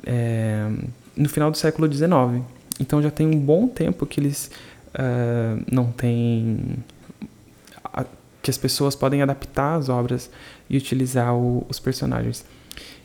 é, 0.06 0.68
no 1.16 1.30
final 1.30 1.52
do 1.52 1.58
século 1.58 1.92
XIX. 1.92 2.44
Então 2.80 3.02
já 3.02 3.12
tem 3.12 3.28
um 3.28 3.40
bom 3.40 3.68
tempo 3.68 4.06
que 4.06 4.20
eles 4.20 4.50
uh, 4.96 5.64
não 5.72 5.92
têm 5.92 6.78
que 8.42 8.52
as 8.52 8.58
pessoas 8.60 8.96
podem 8.96 9.24
adaptar 9.24 9.74
as 9.74 9.90
obras 9.90 10.30
e 10.70 10.78
utilizar 10.78 11.34
o, 11.36 11.66
os 11.68 11.80
personagens. 11.80 12.46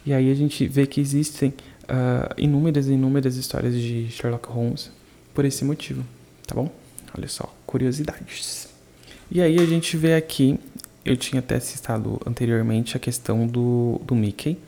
E 0.04 0.12
aí 0.12 0.30
a 0.30 0.34
gente 0.34 0.66
vê 0.66 0.86
que 0.86 1.00
existem 1.00 1.48
uh, 1.84 2.34
inúmeras 2.36 2.88
e 2.88 2.92
inúmeras 2.92 3.36
histórias 3.36 3.74
de 3.74 4.08
Sherlock 4.10 4.48
Holmes 4.48 4.90
por 5.34 5.44
esse 5.44 5.64
motivo, 5.64 6.04
tá 6.46 6.54
bom? 6.54 6.70
Olha 7.16 7.28
só, 7.28 7.52
curiosidades. 7.66 8.68
E 9.30 9.40
aí 9.40 9.58
a 9.58 9.66
gente 9.66 9.96
vê 9.96 10.14
aqui, 10.14 10.58
eu 11.04 11.16
tinha 11.16 11.40
até 11.40 11.58
citado 11.60 12.20
anteriormente 12.26 12.96
a 12.96 13.00
questão 13.00 13.46
do, 13.46 14.00
do 14.04 14.14
Mickey. 14.14 14.58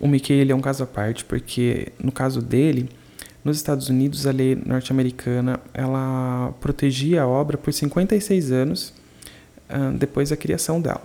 O 0.00 0.08
Mickey 0.08 0.32
ele 0.32 0.52
é 0.52 0.54
um 0.54 0.60
caso 0.60 0.84
à 0.84 0.86
parte 0.86 1.24
porque 1.24 1.92
no 1.98 2.12
caso 2.12 2.40
dele, 2.40 2.88
nos 3.44 3.56
Estados 3.56 3.88
Unidos 3.88 4.26
a 4.26 4.30
lei 4.30 4.54
norte-americana 4.54 5.60
ela 5.74 6.54
protegia 6.60 7.22
a 7.22 7.26
obra 7.26 7.58
por 7.58 7.72
56 7.72 8.52
anos 8.52 8.94
depois 9.98 10.30
da 10.30 10.36
criação 10.36 10.80
dela. 10.80 11.02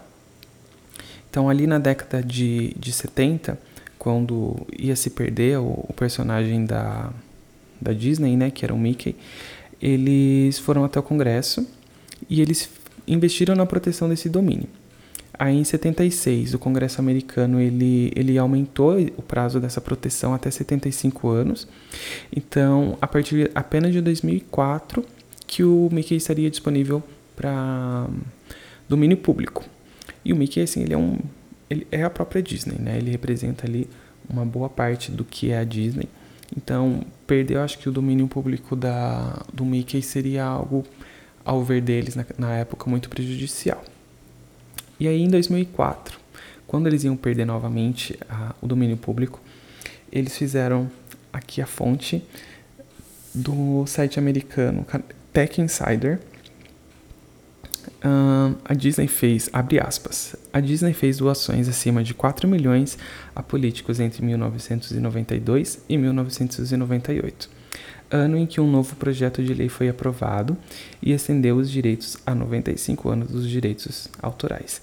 Então, 1.30 1.50
ali 1.50 1.66
na 1.66 1.80
década 1.80 2.22
de, 2.22 2.76
de 2.78 2.92
70, 2.92 3.58
quando 3.98 4.56
ia 4.78 4.96
se 4.96 5.10
perder 5.10 5.58
o, 5.58 5.86
o 5.90 5.94
personagem 5.96 6.64
da, 6.64 7.12
da 7.84 7.94
Disney, 7.94 8.36
né, 8.36 8.50
que 8.50 8.66
era 8.66 8.74
o 8.74 8.78
Mickey, 8.78 9.16
eles 9.82 10.58
foram 10.60 10.84
até 10.84 11.00
o 11.00 11.04
Congresso 11.04 11.68
e 12.30 12.42
eles 12.42 12.70
investiram 13.08 13.56
na 13.56 13.66
proteção 13.66 14.08
desse 14.08 14.30
domínio. 14.30 14.68
Aí 15.38 15.58
em 15.58 15.64
76, 15.64 16.54
o 16.54 16.60
Congresso 16.60 17.02
americano 17.02 17.60
ele, 17.60 18.12
ele 18.16 18.38
aumentou 18.38 19.00
o 19.18 19.22
prazo 19.22 19.60
dessa 19.60 19.82
proteção 19.82 20.34
até 20.34 20.50
75 20.50 21.28
anos. 21.28 21.68
Então, 22.36 22.98
a 23.02 23.08
partir 23.08 23.52
apenas 23.54 23.92
de 23.92 24.00
2004 24.00 25.04
que 25.46 25.64
o 25.64 25.90
Mickey 25.92 26.16
estaria 26.16 26.50
disponível 26.50 27.04
para 27.36 28.08
domínio 28.88 29.18
público. 29.18 29.64
E 30.24 30.32
o 30.32 30.36
Mickey, 30.36 30.62
assim, 30.62 30.84
ele 30.84 30.94
é 30.94 30.98
um. 30.98 31.20
Ele 31.70 31.88
é 31.92 32.04
a 32.04 32.10
própria 32.10 32.42
Disney, 32.42 32.78
né? 32.80 32.98
Ele 32.98 33.10
representa 33.10 33.66
ali 33.66 33.90
uma 34.30 34.46
boa 34.46 34.70
parte 34.70 35.12
do 35.12 35.24
que 35.24 35.52
é 35.52 35.60
a 35.60 35.64
Disney. 35.64 36.08
Então, 36.56 37.04
perder, 37.26 37.56
eu 37.56 37.62
acho 37.62 37.78
que 37.80 37.90
o 37.90 37.92
domínio 37.92 38.28
público 38.28 38.76
da, 38.76 39.42
do 39.52 39.66
Mickey 39.66 40.02
seria 40.02 40.44
algo, 40.44 40.86
ao 41.44 41.64
ver 41.64 41.82
deles 41.82 42.16
na, 42.16 42.26
na 42.38 42.54
época, 42.56 42.90
muito 42.90 43.10
prejudicial. 43.10 43.84
E 45.00 45.08
aí, 45.08 45.22
em 45.22 45.30
2004, 45.30 46.20
quando 46.68 46.88
eles 46.88 47.04
iam 47.04 47.16
perder 47.16 47.46
novamente 47.46 48.18
a, 48.30 48.56
o 48.62 48.68
domínio 48.68 48.98
público, 48.98 49.42
eles 50.12 50.38
fizeram 50.38 50.90
aqui 51.32 51.62
a 51.62 51.66
fonte 51.66 52.24
do 53.34 53.86
site 53.88 54.20
americano 54.20 54.86
Tech 55.32 55.60
Insider, 55.60 56.20
A 58.66 58.74
Disney 58.74 59.08
fez, 59.08 59.50
abre 59.54 59.80
aspas, 59.80 60.36
a 60.52 60.60
Disney 60.60 60.94
fez 60.94 61.18
doações 61.18 61.70
acima 61.70 62.04
de 62.04 62.14
4 62.14 62.50
milhões 62.50 62.98
a 63.34 63.42
políticos 63.42 63.98
entre 64.02 64.26
1992 64.26 65.80
e 65.88 65.98
1998, 65.98 67.50
ano 68.12 68.38
em 68.38 68.46
que 68.46 68.60
um 68.60 68.70
novo 68.70 68.94
projeto 68.98 69.42
de 69.42 69.54
lei 69.54 69.70
foi 69.70 69.88
aprovado 69.88 70.58
e 71.02 71.14
estendeu 71.14 71.56
os 71.56 71.72
direitos 71.72 72.18
a 72.26 72.36
95 72.36 73.10
anos 73.10 73.30
dos 73.30 73.48
direitos 73.48 74.10
autorais. 74.22 74.82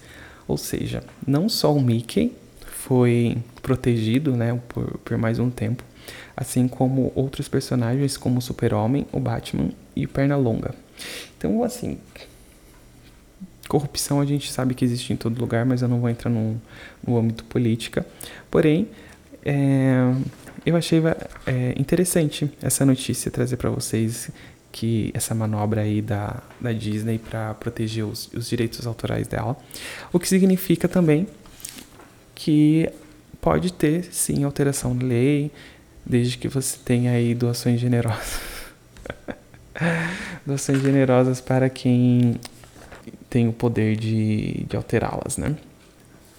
Ou 0.49 0.57
seja, 0.57 1.05
não 1.27 1.47
só 1.47 1.75
o 1.75 1.81
Mickey 1.81 2.33
foi 2.67 3.37
protegido 3.61 4.35
né, 4.35 4.59
por, 4.67 4.99
por 4.99 5.19
mais 5.19 5.39
um 5.39 5.51
tempo, 5.51 5.85
assim 6.35 6.67
como 6.67 7.13
outros 7.15 7.49
personagens 7.49 8.17
como 8.17 8.39
o 8.39 8.43
Super-Homem, 8.43 9.07
o 9.13 9.21
Batman 9.21 9.71
e 9.95 10.07
o 10.07 10.09
Pernalonga. 10.09 10.75
Então, 11.37 11.63
assim, 11.63 11.99
Corrupção 13.71 14.21
a 14.21 14.25
gente 14.25 14.51
sabe 14.51 14.75
que 14.75 14.85
existe 14.85 15.13
em 15.13 15.17
todo 15.17 15.39
lugar, 15.39 15.65
mas 15.65 15.81
eu 15.81 15.87
não 15.87 16.01
vou 16.01 16.11
entrar 16.11 16.29
no, 16.29 16.61
no 17.07 17.17
âmbito 17.17 17.45
política. 17.45 18.05
Porém, 18.51 18.89
é, 19.45 20.13
eu 20.67 20.75
achei 20.77 21.01
é, 21.47 21.75
interessante 21.79 22.51
essa 22.61 22.85
notícia 22.85 23.31
trazer 23.31 23.57
para 23.59 23.71
vocês 23.71 24.29
que 24.73 25.13
essa 25.15 25.37
manobra 25.37 25.83
aí 25.83 26.03
da, 26.03 26.43
da 26.61 26.73
Disney 26.73 27.19
para 27.19 27.55
proteger 27.55 28.05
os, 28.05 28.29
os 28.35 28.49
direitos 28.49 28.85
autorais 28.89 29.29
dela. 29.29 29.57
O 30.13 30.19
que 30.19 30.27
significa 30.27 30.89
também 30.89 31.29
que 32.35 32.91
pode 33.41 33.73
ter 33.73 34.13
sim 34.13 34.43
alteração 34.43 34.97
de 34.97 35.05
lei, 35.05 35.53
desde 36.05 36.37
que 36.37 36.49
você 36.49 36.77
tenha 36.85 37.13
aí 37.13 37.37
doações 37.37 37.79
generosas. 37.79 38.41
doações 40.45 40.83
generosas 40.83 41.41
para 41.41 41.71
quem 41.71 42.35
tem 43.31 43.49
o 43.49 43.53
poder 43.53 43.97
de, 43.97 44.67
de 44.69 44.77
alterá-las, 44.77 45.39
né? 45.39 45.57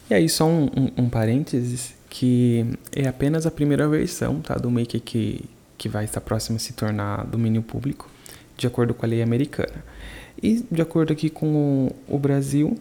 E 0.09 0.13
aí 0.13 0.27
só 0.27 0.45
um, 0.45 0.65
um, 0.65 1.03
um, 1.03 1.09
parênteses 1.09 1.95
que 2.09 2.65
é 2.93 3.07
apenas 3.07 3.45
a 3.45 3.51
primeira 3.51 3.87
versão 3.87 4.41
tá, 4.41 4.55
do 4.55 4.69
Maker 4.69 4.99
que, 4.99 5.45
que 5.77 5.87
vai 5.87 6.03
estar 6.03 6.19
próximo 6.19 6.57
a 6.57 6.59
se 6.59 6.73
tornar 6.73 7.25
domínio 7.25 7.61
público, 7.61 8.09
de 8.57 8.67
acordo 8.67 8.93
com 8.93 9.05
a 9.05 9.09
lei 9.09 9.21
americana. 9.21 9.85
E 10.43 10.65
de 10.69 10.81
acordo 10.81 11.13
aqui 11.13 11.29
com 11.29 11.87
o, 12.09 12.15
o 12.15 12.19
Brasil, 12.19 12.77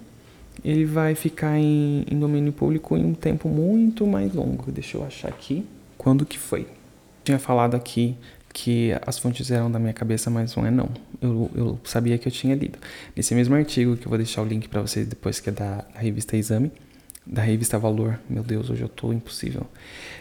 ele 0.65 0.85
vai 0.85 1.15
ficar 1.15 1.57
em, 1.57 2.05
em 2.11 2.19
domínio 2.19 2.53
público 2.53 2.97
em 2.97 3.05
um 3.05 3.15
tempo 3.15 3.49
muito 3.49 4.05
mais 4.07 4.35
longo. 4.35 4.73
Deixa 4.73 4.97
eu 4.97 5.05
achar 5.05 5.29
aqui 5.29 5.65
quando 5.97 6.27
que 6.27 6.39
foi. 6.39 6.67
Tinha 7.23 7.39
falado 7.39 7.77
aqui 7.77 8.17
que 8.53 8.93
as 9.07 9.19
fontes 9.19 9.51
eram 9.51 9.71
da 9.71 9.79
minha 9.79 9.93
cabeça, 9.93 10.31
mas 10.31 10.55
não 10.57 10.67
é 10.67 10.71
não. 10.71 10.89
Eu, 11.21 11.51
eu 11.55 11.81
sabia 11.85 12.19
que 12.19 12.27
eu 12.27 12.33
tinha 12.33 12.55
lido. 12.55 12.79
Nesse 13.17 13.35
mesmo 13.35 13.55
artigo, 13.55 13.97
que 13.97 14.07
eu 14.07 14.09
vou 14.09 14.19
deixar 14.19 14.43
o 14.43 14.45
link 14.45 14.69
para 14.69 14.81
vocês 14.81 15.07
depois, 15.07 15.41
que 15.41 15.49
é 15.49 15.53
da, 15.53 15.85
da, 15.95 16.01
revista 16.01 16.37
Exame, 16.37 16.73
da 17.27 17.43
revista 17.43 17.79
Valor. 17.79 18.19
Meu 18.29 18.43
Deus, 18.43 18.71
hoje 18.71 18.83
eu 18.83 18.89
tô 18.89 19.13
impossível. 19.13 19.67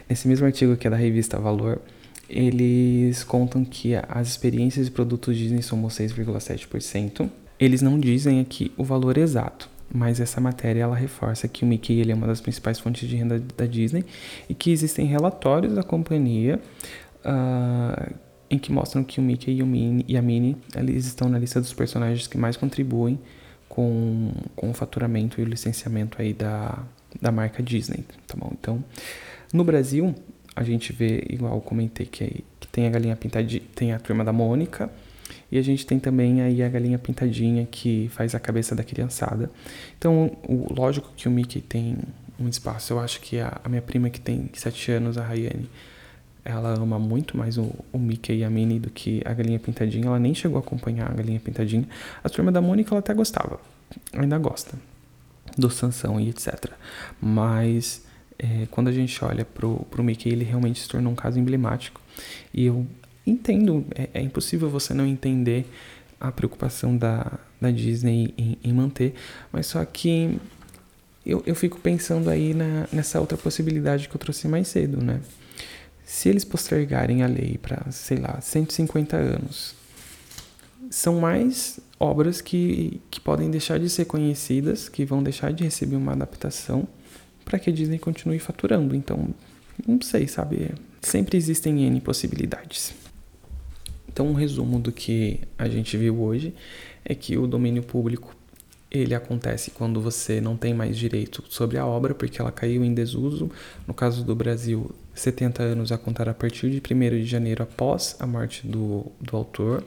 Nesse 0.08 0.28
mesmo 0.28 0.46
artigo 0.46 0.78
que 0.78 0.88
é 0.88 0.90
da 0.90 0.98
revista 0.98 1.40
Valor, 1.40 1.82
eles 2.30 3.24
contam 3.24 3.66
que 3.66 3.94
as 3.96 4.28
experiências 4.28 4.86
de 4.86 4.92
produtos 4.92 5.36
Disney 5.36 5.64
somam 5.64 5.90
6,7%. 5.90 7.30
Eles 7.60 7.82
não 7.82 8.00
dizem 8.00 8.40
aqui 8.40 8.72
o 8.78 8.84
valor 8.84 9.18
exato, 9.18 9.70
mas 9.92 10.20
essa 10.20 10.40
matéria 10.40 10.84
ela 10.84 10.96
reforça 10.96 11.48
que 11.48 11.64
o 11.64 11.68
Mickey 11.68 12.00
ele 12.00 12.12
é 12.12 12.16
uma 12.16 12.28
das 12.28 12.40
principais 12.40 12.80
fontes 12.80 13.10
de 13.10 13.16
renda 13.16 13.42
da 13.58 13.66
Disney 13.66 14.06
e 14.48 14.54
que 14.54 14.72
existem 14.72 15.06
relatórios 15.06 15.74
da 15.74 15.84
companhia 15.84 16.62
uh, 17.26 18.16
em 18.50 18.58
que 18.58 18.72
mostram 18.72 19.04
que 19.04 19.20
o 19.20 19.24
Mickey 19.24 19.52
e, 19.52 19.64
o 19.64 19.68
Minnie, 19.68 20.06
e 20.08 20.18
a 20.18 20.22
Minnie 20.22 20.58
eles 20.76 21.06
estão 21.06 21.30
na 21.30 21.38
lista 21.38 21.62
dos 21.62 21.74
personagens 21.74 22.28
que 22.28 22.38
mais 22.38 22.58
contribuem 22.58 23.20
com, 23.68 24.32
com 24.56 24.72
o 24.72 24.74
faturamento 24.74 25.40
e 25.40 25.44
o 25.44 25.48
licenciamento 25.48 26.22
aí 26.22 26.34
da, 26.34 26.80
da 27.22 27.32
marca 27.32 27.62
Disney, 27.62 28.04
tá 28.28 28.36
bom? 28.36 28.52
Então, 28.60 28.84
no 29.54 29.64
Brasil, 29.64 30.14
a 30.56 30.64
gente 30.64 30.92
vê, 30.92 31.24
igual 31.30 31.62
comentei, 31.62 32.06
que, 32.06 32.44
que 32.60 32.68
tem 32.68 32.88
a 32.88 32.90
galinha 32.90 33.16
pintadinha, 33.16 33.64
tem 33.76 33.94
a 33.94 34.00
turma 34.00 34.24
da 34.24 34.34
Mônica, 34.34 34.90
e 35.52 35.58
a 35.58 35.62
gente 35.62 35.86
tem 35.86 36.00
também 36.00 36.42
aí 36.42 36.62
a 36.62 36.70
galinha 36.70 36.98
pintadinha 36.98 37.68
que 37.70 38.10
faz 38.12 38.36
a 38.36 38.40
cabeça 38.40 38.76
da 38.76 38.84
criançada. 38.84 39.50
Então, 39.98 40.38
o, 40.48 40.72
lógico 40.74 41.12
que 41.16 41.28
o 41.28 41.32
Mickey 41.32 41.62
tem 41.62 41.98
um 42.40 42.48
espaço. 42.48 42.94
Eu 42.94 43.00
acho 43.00 43.20
que 43.22 43.40
a, 43.40 43.60
a 43.64 43.70
minha 43.70 43.82
prima 43.82 44.10
que 44.10 44.20
tem 44.20 44.50
7 44.54 44.92
anos, 44.92 45.18
a 45.18 45.24
Rayane, 45.24 45.70
ela 46.44 46.74
ama 46.74 46.98
muito 46.98 47.38
mais 47.38 47.58
o, 47.58 47.74
o, 47.92 48.00
Mickey 48.00 48.38
e 48.38 48.44
a 48.44 48.50
Minnie 48.50 48.80
do 48.80 48.90
que 48.90 49.22
a 49.26 49.34
Galinha 49.34 49.60
Pintadinha. 49.60 50.06
Ela 50.08 50.20
nem 50.20 50.34
chegou 50.34 50.58
a 50.58 50.62
acompanhar 50.62 51.10
a 51.10 51.14
Galinha 51.14 51.40
Pintadinha. 51.40 51.88
A 52.24 52.30
turma 52.30 52.52
da 52.52 52.62
Mônica 52.62 52.94
ela 52.94 53.00
até 53.00 53.14
gostava, 53.14 53.60
ainda 54.14 54.38
gosta 54.38 54.78
do 55.58 55.70
Sansão 55.70 56.20
e 56.20 56.30
etc. 56.30 56.72
Mas 57.22 58.06
é, 58.38 58.68
quando 58.72 58.88
a 58.88 58.92
gente 58.92 59.24
olha 59.24 59.44
pro, 59.44 59.86
pro 59.92 60.04
Mickey, 60.04 60.30
ele 60.30 60.46
realmente 60.46 60.80
se 60.80 60.88
tornou 60.88 61.12
um 61.12 61.16
caso 61.16 61.40
emblemático. 61.40 62.02
E 62.54 62.66
eu 62.66 62.88
entendo, 63.26 63.86
é, 63.96 64.10
é 64.14 64.22
impossível 64.22 64.70
você 64.70 64.94
não 64.94 65.06
entender 65.06 65.66
a 66.20 66.32
preocupação 66.32 66.98
da, 66.98 67.40
da 67.60 67.72
Disney 67.72 68.34
em, 68.38 68.58
em 68.64 68.74
manter, 68.74 69.14
mas 69.52 69.68
só 69.68 69.84
que 69.86 70.40
eu, 71.26 71.44
eu 71.46 71.56
fico 71.56 71.80
pensando 71.80 72.30
aí 72.30 72.54
na, 72.54 72.88
nessa 72.92 73.20
outra 73.20 73.38
possibilidade 73.38 74.10
que 74.10 74.16
eu 74.16 74.20
trouxe 74.20 74.48
mais 74.48 74.68
cedo, 74.68 75.02
né? 75.04 75.22
Se 76.10 76.28
eles 76.28 76.44
postergarem 76.44 77.22
a 77.22 77.28
lei 77.28 77.60
para, 77.62 77.86
sei 77.92 78.18
lá, 78.18 78.42
150 78.42 79.16
anos, 79.16 79.76
são 80.90 81.20
mais 81.20 81.80
obras 82.00 82.42
que, 82.42 83.00
que 83.12 83.22
podem 83.22 83.52
deixar 83.52 83.80
de 83.80 83.88
ser 83.92 84.06
conhecidas, 84.06 84.90
que 84.90 85.06
vão 85.06 85.22
deixar 85.22 85.54
de 85.54 85.64
receber 85.64 85.96
uma 85.96 86.14
adaptação 86.14 86.88
para 87.46 87.60
que 87.60 87.70
a 87.70 87.74
Disney 87.74 88.00
continue 88.00 88.40
faturando. 88.40 88.96
Então, 88.96 89.30
Não 89.88 90.02
sei, 90.02 90.28
sabe? 90.28 90.72
Sempre 91.00 91.38
existem 91.38 91.84
N 91.84 92.02
possibilidades. 92.02 92.92
Então, 94.12 94.30
um 94.30 94.34
resumo 94.34 94.80
do 94.80 94.92
que 94.92 95.42
a 95.60 95.70
gente 95.70 95.96
viu 95.96 96.20
hoje 96.20 96.56
é 97.06 97.14
que 97.14 97.38
o 97.38 97.46
domínio 97.46 97.84
público 97.84 98.36
ele 98.92 99.14
acontece 99.14 99.70
quando 99.70 100.02
você 100.02 100.42
não 100.42 100.58
tem 100.58 100.74
mais 100.74 100.98
direito 100.98 101.44
sobre 101.50 101.78
a 101.78 101.86
obra, 101.86 102.16
porque 102.16 102.42
ela 102.42 102.52
caiu 102.52 102.84
em 102.84 102.94
desuso. 102.94 103.52
No 103.86 103.94
caso 103.94 104.24
do 104.24 104.36
Brasil, 104.36 104.92
70 105.20 105.64
anos 105.64 105.92
a 105.92 105.98
contar 105.98 106.28
a 106.30 106.34
partir 106.34 106.70
de 106.70 106.82
1 106.82 107.00
de 107.10 107.26
janeiro 107.26 107.64
após 107.64 108.16
a 108.20 108.28
morte 108.28 108.66
do, 108.66 109.06
do 109.20 109.36
autor, 109.36 109.84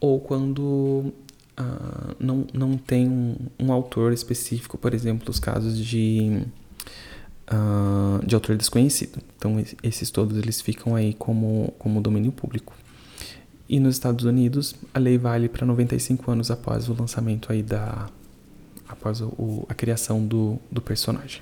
ou 0.00 0.20
quando 0.20 1.12
uh, 1.58 2.16
não, 2.18 2.46
não 2.52 2.76
tem 2.76 3.08
um, 3.08 3.36
um, 3.58 3.72
autor 3.72 4.12
específico, 4.12 4.76
por 4.76 4.92
exemplo, 4.94 5.30
os 5.30 5.38
casos 5.38 5.78
de, 5.78 6.42
uh, 7.50 8.24
de 8.26 8.34
autor 8.34 8.56
desconhecido. 8.56 9.18
Então, 9.36 9.62
esses 9.82 10.10
todos 10.10 10.36
eles 10.36 10.60
ficam 10.60 10.94
aí 10.94 11.14
como, 11.14 11.72
como 11.78 12.00
domínio 12.00 12.32
público. 12.32 12.74
E 13.68 13.80
nos 13.80 13.94
Estados 13.94 14.24
Unidos, 14.24 14.74
a 14.92 14.98
lei 14.98 15.16
vale 15.16 15.48
para 15.48 15.66
95 15.66 16.30
anos 16.30 16.50
após 16.50 16.88
o 16.88 16.94
lançamento 16.94 17.50
aí 17.50 17.62
da 17.62 18.08
após 18.86 19.20
o, 19.22 19.64
a 19.68 19.74
criação 19.74 20.24
do, 20.24 20.58
do 20.70 20.80
personagem. 20.80 21.40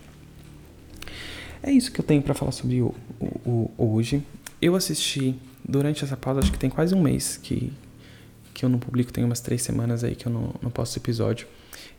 É 1.63 1.71
isso 1.71 1.93
que 1.93 2.01
eu 2.01 2.05
tenho 2.05 2.23
para 2.23 2.35
falar 2.35 2.53
sobre 2.53 2.83
o, 2.83 2.95
o, 3.21 3.71
o, 3.79 3.95
hoje. 3.95 4.23
Eu 4.61 4.75
assisti 4.75 5.37
durante 5.67 6.05
essa 6.05 6.17
pausa, 6.17 6.41
acho 6.41 6.51
que 6.51 6.59
tem 6.59 6.69
quase 6.69 6.95
um 6.95 7.01
mês 7.01 7.37
que, 7.37 7.73
que 8.53 8.65
eu 8.65 8.69
não 8.69 8.79
publico, 8.79 9.13
tem 9.13 9.23
umas 9.23 9.41
três 9.41 9.63
semanas 9.63 10.03
aí 10.03 10.15
que 10.17 10.27
eu 10.27 10.33
não, 10.33 10.55
não 10.61 10.71
posto 10.71 10.97
episódio. 10.97 11.47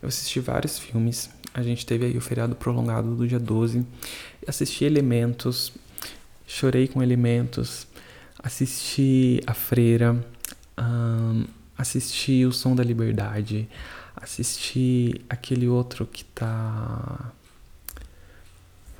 Eu 0.02 0.10
assisti 0.10 0.40
vários 0.40 0.78
filmes. 0.78 1.30
A 1.54 1.64
gente 1.64 1.86
teve 1.86 2.06
aí 2.06 2.18
o 2.18 2.22
feriado 2.22 2.56
prolongado 2.56 3.16
do 3.16 3.28
dia 3.28 3.40
12. 3.40 3.86
Assisti 4.46 4.84
Elementos, 4.84 5.72
chorei 6.46 6.88
com 6.88 7.02
Elementos, 7.02 7.88
assisti 8.40 9.42
A 9.48 9.54
Freira, 9.54 10.26
um, 10.78 11.46
assisti 11.78 12.46
O 12.46 12.52
Som 12.52 12.76
da 12.76 12.84
Liberdade, 12.84 13.70
assisti 14.16 15.22
aquele 15.30 15.68
outro 15.68 16.06
que 16.06 16.26
tá. 16.26 17.32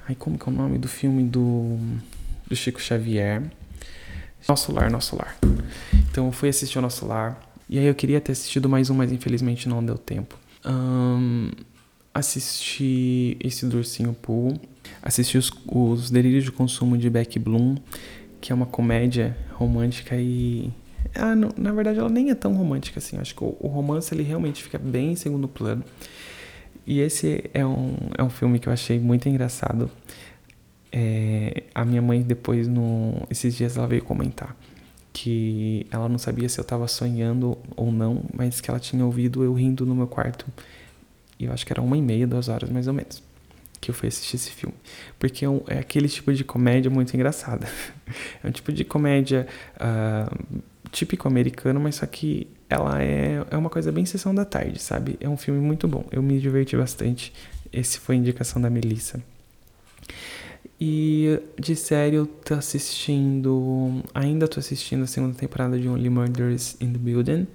Ai, 0.08 0.16
como 0.16 0.38
que 0.38 0.48
é 0.48 0.52
o 0.52 0.56
nome 0.56 0.78
do 0.78 0.88
filme 0.88 1.24
do, 1.24 1.78
do 2.48 2.56
Chico 2.56 2.82
Xavier? 2.82 3.44
Nosso 4.48 4.72
Lar, 4.72 4.92
Nosso 4.92 5.16
Lar. 5.16 5.38
Então 6.12 6.26
eu 6.26 6.32
fui 6.32 6.50
assistir 6.50 6.78
o 6.78 6.82
Nosso 6.82 7.06
Lar. 7.06 7.42
E 7.70 7.80
aí 7.80 7.86
eu 7.86 7.96
queria 7.96 8.20
ter 8.20 8.34
assistido 8.34 8.68
mais 8.68 8.90
um, 8.90 8.94
mas 8.94 9.12
infelizmente 9.12 9.70
não 9.70 9.84
deu 9.84 9.98
tempo. 9.98 10.38
Um, 10.66 11.50
assisti 12.14 13.38
esse 13.40 13.66
do 13.66 13.78
Ursinho 13.78 14.14
Pooh. 14.14 14.60
Assisti 15.02 15.38
os, 15.38 15.52
os 15.68 16.12
Delírios 16.12 16.44
de 16.44 16.52
Consumo 16.52 16.98
de 16.98 17.10
Beck 17.10 17.40
Bloom 17.40 17.78
que 18.44 18.52
é 18.52 18.56
uma 18.56 18.66
comédia 18.66 19.38
romântica 19.54 20.18
e 20.18 20.70
ah, 21.16 21.34
não, 21.34 21.50
na 21.56 21.72
verdade 21.72 22.00
ela 22.00 22.10
nem 22.10 22.30
é 22.30 22.36
tão 22.36 22.54
romântica 22.54 23.00
assim. 23.00 23.18
acho 23.18 23.34
que 23.34 23.42
o, 23.42 23.56
o, 23.58 23.68
romance 23.70 24.14
ele 24.14 24.22
realmente 24.22 24.62
fica 24.62 24.78
bem 24.78 25.14
em 25.14 25.16
segundo 25.16 25.48
plano. 25.48 25.82
E 26.86 27.00
esse 27.00 27.50
é 27.54 27.66
um, 27.66 27.96
é 28.18 28.24
um 28.24 28.30
filme 28.30 28.60
que 28.60 28.68
eu 28.68 28.74
achei 28.74 29.00
muito 29.00 29.28
engraçado. 29.30 29.90
É, 30.92 31.64
a 31.74 31.84
minha 31.84 32.02
mãe 32.02 32.22
depois 32.22 32.68
no 32.68 33.26
esses 33.30 33.56
dias 33.56 33.78
ela 33.78 33.88
veio 33.88 34.04
comentar 34.04 34.56
que 35.12 35.88
ela 35.92 36.10
não 36.10 36.18
sabia 36.18 36.50
se 36.50 36.60
eu 36.60 36.64
estava 36.64 36.88
sonhando 36.88 37.58
ou 37.76 37.92
não, 37.92 38.24
mas 38.34 38.60
que 38.60 38.70
ela 38.70 38.80
tinha 38.80 39.06
ouvido 39.06 39.44
eu 39.44 39.54
rindo 39.54 39.86
no 39.86 39.96
meu 39.96 40.08
quarto. 40.08 40.46
E 41.40 41.46
eu 41.46 41.54
acho 41.54 41.66
que 41.66 41.72
era 41.72 41.82
uma 41.82 41.96
e 41.96 42.02
meia, 42.02 42.26
duas 42.26 42.50
horas 42.50 42.70
mais 42.70 42.88
ou 42.88 42.94
menos 42.94 43.22
que 43.84 43.92
eu 43.92 43.94
fui 43.94 44.08
assistir 44.08 44.38
esse 44.38 44.50
filme. 44.50 44.76
Porque 45.20 45.46
é, 45.46 45.50
é 45.68 45.80
aquele 45.80 46.08
tipo 46.08 46.34
de 46.34 46.46
comédia 46.46 46.90
muito 46.90 47.14
engraçada. 47.14 47.68
é 48.42 48.48
um 48.48 48.52
tipo 48.52 48.72
de 48.72 48.86
comédia 48.86 49.46
uh, 49.76 50.64
típico 50.90 51.28
americano, 51.28 51.82
mas 51.82 51.96
só 51.96 52.06
que 52.06 52.48
ela 52.70 53.02
é, 53.02 53.46
é 53.50 53.58
uma 53.58 53.70
coisa 53.70 53.92
bem 53.92 54.06
sessão 54.06 54.34
da 54.34 54.46
tarde, 54.46 54.80
sabe? 54.80 55.18
É 55.20 55.30
um 55.30 55.38
filme 55.38 55.60
muito 55.60 55.88
bom. 55.88 56.06
Eu 56.12 56.22
me 56.22 56.40
diverti 56.40 56.76
bastante. 56.76 57.34
Esse 57.72 58.00
foi 58.00 58.16
a 58.16 58.18
indicação 58.20 58.62
da 58.62 58.70
Melissa. 58.70 59.22
E 60.80 61.40
de 61.58 61.76
série 61.76 62.16
eu 62.16 62.26
tô 62.26 62.54
assistindo. 62.56 64.04
Ainda 64.14 64.48
tô 64.48 64.60
assistindo 64.60 65.04
a 65.04 65.08
segunda 65.08 65.36
temporada 65.36 65.80
de 65.80 65.88
Only 65.88 66.10
Murders 66.10 66.76
in 66.82 66.92
the 66.92 66.98
Building, 66.98 67.48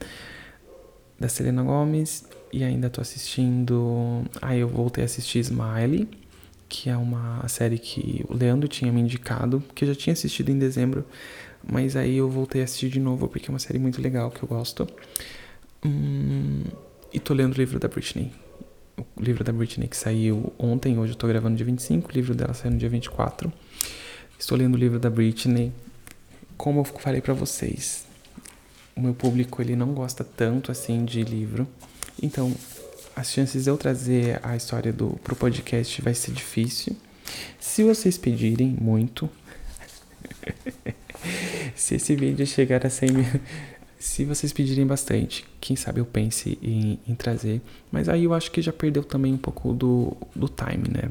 da 1.19 1.29
Selena 1.29 1.63
Gomez. 1.63 2.25
E 2.53 2.65
ainda 2.65 2.89
tô 2.89 3.01
assistindo. 3.01 4.25
Aí 4.41 4.61
eu 4.61 4.69
voltei 4.69 5.03
a 5.03 5.05
assistir 5.05 5.41
Smiley, 5.41 6.09
que 6.69 6.89
é 6.89 6.97
uma 6.97 7.47
série 7.49 7.79
que 7.79 8.25
o 8.29 8.35
Leandro 8.35 8.69
tinha 8.69 8.91
me 8.91 9.01
indicado, 9.01 9.63
que 9.75 9.85
eu 9.85 9.89
já 9.89 9.95
tinha 9.95 10.13
assistido 10.13 10.51
em 10.51 10.59
dezembro, 10.59 11.05
mas 11.63 11.97
aí 11.97 12.17
eu 12.17 12.29
voltei 12.29 12.61
a 12.61 12.65
assistir 12.65 12.89
de 12.89 13.01
novo 13.01 13.29
porque 13.29 13.49
é 13.49 13.53
uma 13.53 13.59
série 13.59 13.79
muito 13.79 14.01
legal 14.01 14.31
que 14.31 14.43
eu 14.43 14.49
gosto. 14.49 14.87
Hum, 15.85 16.65
e 17.13 17.19
tô 17.21 17.35
lendo 17.35 17.55
o 17.55 17.57
livro 17.57 17.79
da 17.79 17.89
Britney. 17.89 18.33
O 19.17 19.23
livro 19.23 19.45
da 19.45 19.53
Britney 19.53 19.89
que 19.89 19.97
saiu 19.97 20.53
ontem, 20.59 20.99
hoje 20.99 21.13
eu 21.13 21.17
tô 21.17 21.27
gravando 21.29 21.57
dia 21.57 21.65
25, 21.67 22.09
o 22.09 22.13
livro 22.13 22.35
dela 22.35 22.55
saiu 22.55 22.73
no 22.73 22.79
dia 22.79 22.89
24. 22.89 23.53
Estou 24.39 24.59
lendo 24.59 24.75
o 24.75 24.79
livro 24.79 24.99
da 24.99 25.11
Britney. 25.11 25.73
Como 26.57 26.81
eu 26.81 26.85
falei 26.85 27.21
para 27.21 27.35
vocês, 27.35 28.05
o 28.97 29.01
meu 29.01 29.15
público 29.15 29.63
ele 29.63 29.77
não 29.77 29.95
gosta 29.95 30.25
tanto 30.25 30.73
assim 30.73 31.05
de 31.05 31.23
livro. 31.23 31.69
Então, 32.21 32.53
as 33.15 33.31
chances 33.31 33.65
de 33.65 33.71
eu 33.71 33.77
trazer 33.77 34.41
a 34.43 34.57
história 34.57 34.93
do 34.93 35.11
pro 35.23 35.37
podcast 35.37 36.03
vai 36.03 36.15
ser 36.15 36.33
difícil. 36.33 36.97
Se 37.61 37.85
vocês 37.85 38.19
pedirem 38.19 38.77
muito, 38.81 39.29
se 41.79 41.95
esse 41.95 42.17
vídeo 42.17 42.45
chegar 42.45 42.85
a 42.85 42.91
100 42.91 43.11
mil, 43.13 43.25
se 43.99 44.25
vocês 44.25 44.53
pedirem 44.53 44.85
bastante, 44.85 45.47
quem 45.61 45.77
sabe 45.77 46.01
eu 46.01 46.05
pense 46.05 46.59
em, 46.61 46.99
em, 47.07 47.15
trazer. 47.15 47.61
Mas 47.91 48.09
aí 48.09 48.25
eu 48.25 48.35
acho 48.35 48.51
que 48.51 48.61
já 48.61 48.73
perdeu 48.73 49.05
também 49.05 49.33
um 49.33 49.39
pouco 49.39 49.73
do, 49.73 50.17
do 50.35 50.49
time, 50.49 50.89
né? 50.91 51.11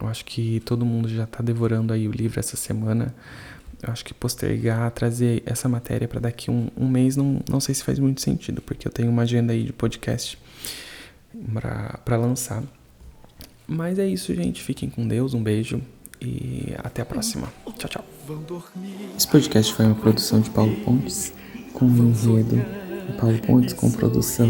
Eu 0.00 0.06
acho 0.06 0.24
que 0.24 0.60
todo 0.60 0.86
mundo 0.86 1.08
já 1.08 1.26
tá 1.26 1.42
devorando 1.42 1.92
aí 1.92 2.06
o 2.06 2.12
livro 2.12 2.38
essa 2.38 2.56
semana. 2.56 3.12
Eu 3.82 3.92
acho 3.92 4.04
que 4.04 4.14
postergar, 4.14 4.90
trazer 4.92 5.42
essa 5.44 5.68
matéria 5.68 6.06
para 6.06 6.20
daqui 6.20 6.50
um, 6.50 6.68
um 6.76 6.88
mês, 6.88 7.16
não, 7.16 7.40
não 7.48 7.58
sei 7.58 7.74
se 7.74 7.82
faz 7.82 7.98
muito 7.98 8.20
sentido, 8.20 8.62
porque 8.62 8.86
eu 8.86 8.92
tenho 8.92 9.10
uma 9.10 9.22
agenda 9.22 9.52
aí 9.52 9.64
de 9.64 9.72
podcast 9.72 10.38
para 11.52 12.16
lançar. 12.16 12.62
Mas 13.66 13.98
é 13.98 14.06
isso, 14.06 14.32
gente. 14.34 14.62
Fiquem 14.62 14.88
com 14.88 15.06
Deus, 15.06 15.34
um 15.34 15.42
beijo 15.42 15.82
e 16.20 16.74
até 16.78 17.02
a 17.02 17.04
próxima. 17.04 17.52
Tchau, 17.76 17.88
tchau. 17.88 18.04
Esse 19.16 19.28
podcast 19.28 19.72
foi 19.74 19.86
uma 19.86 19.94
produção 19.94 20.40
de 20.40 20.50
Paulo 20.50 20.74
Pontes, 20.76 21.32
com 21.72 21.86
um 21.86 22.08
enredo 22.08 22.56
de 23.06 23.12
Paulo 23.18 23.38
Pontes, 23.40 23.74
com 23.74 23.90
produção, 23.90 24.48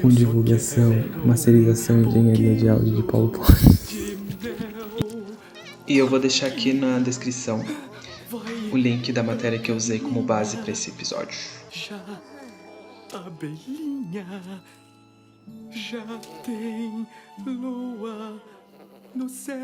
com 0.00 0.08
divulgação, 0.08 0.92
masterização 1.24 2.02
e 2.02 2.06
engenharia 2.06 2.54
de 2.54 2.68
áudio 2.68 2.96
de 2.96 3.02
Paulo 3.02 3.30
Pontes. 3.30 4.16
E 5.86 5.98
eu 5.98 6.08
vou 6.08 6.18
deixar 6.18 6.46
aqui 6.46 6.72
na 6.72 6.98
descrição 6.98 7.64
o 8.72 8.76
link 8.76 9.12
da 9.12 9.22
matéria 9.22 9.58
que 9.58 9.70
eu 9.70 9.76
usei 9.76 10.00
como 10.00 10.20
base 10.22 10.56
para 10.58 10.72
esse 10.72 10.90
episódio. 10.90 11.38
Abelhinha 13.12 14.26
já 15.70 16.04
tem 16.44 17.06
lua 17.46 18.42
no 19.16 19.28
céu. 19.30 19.56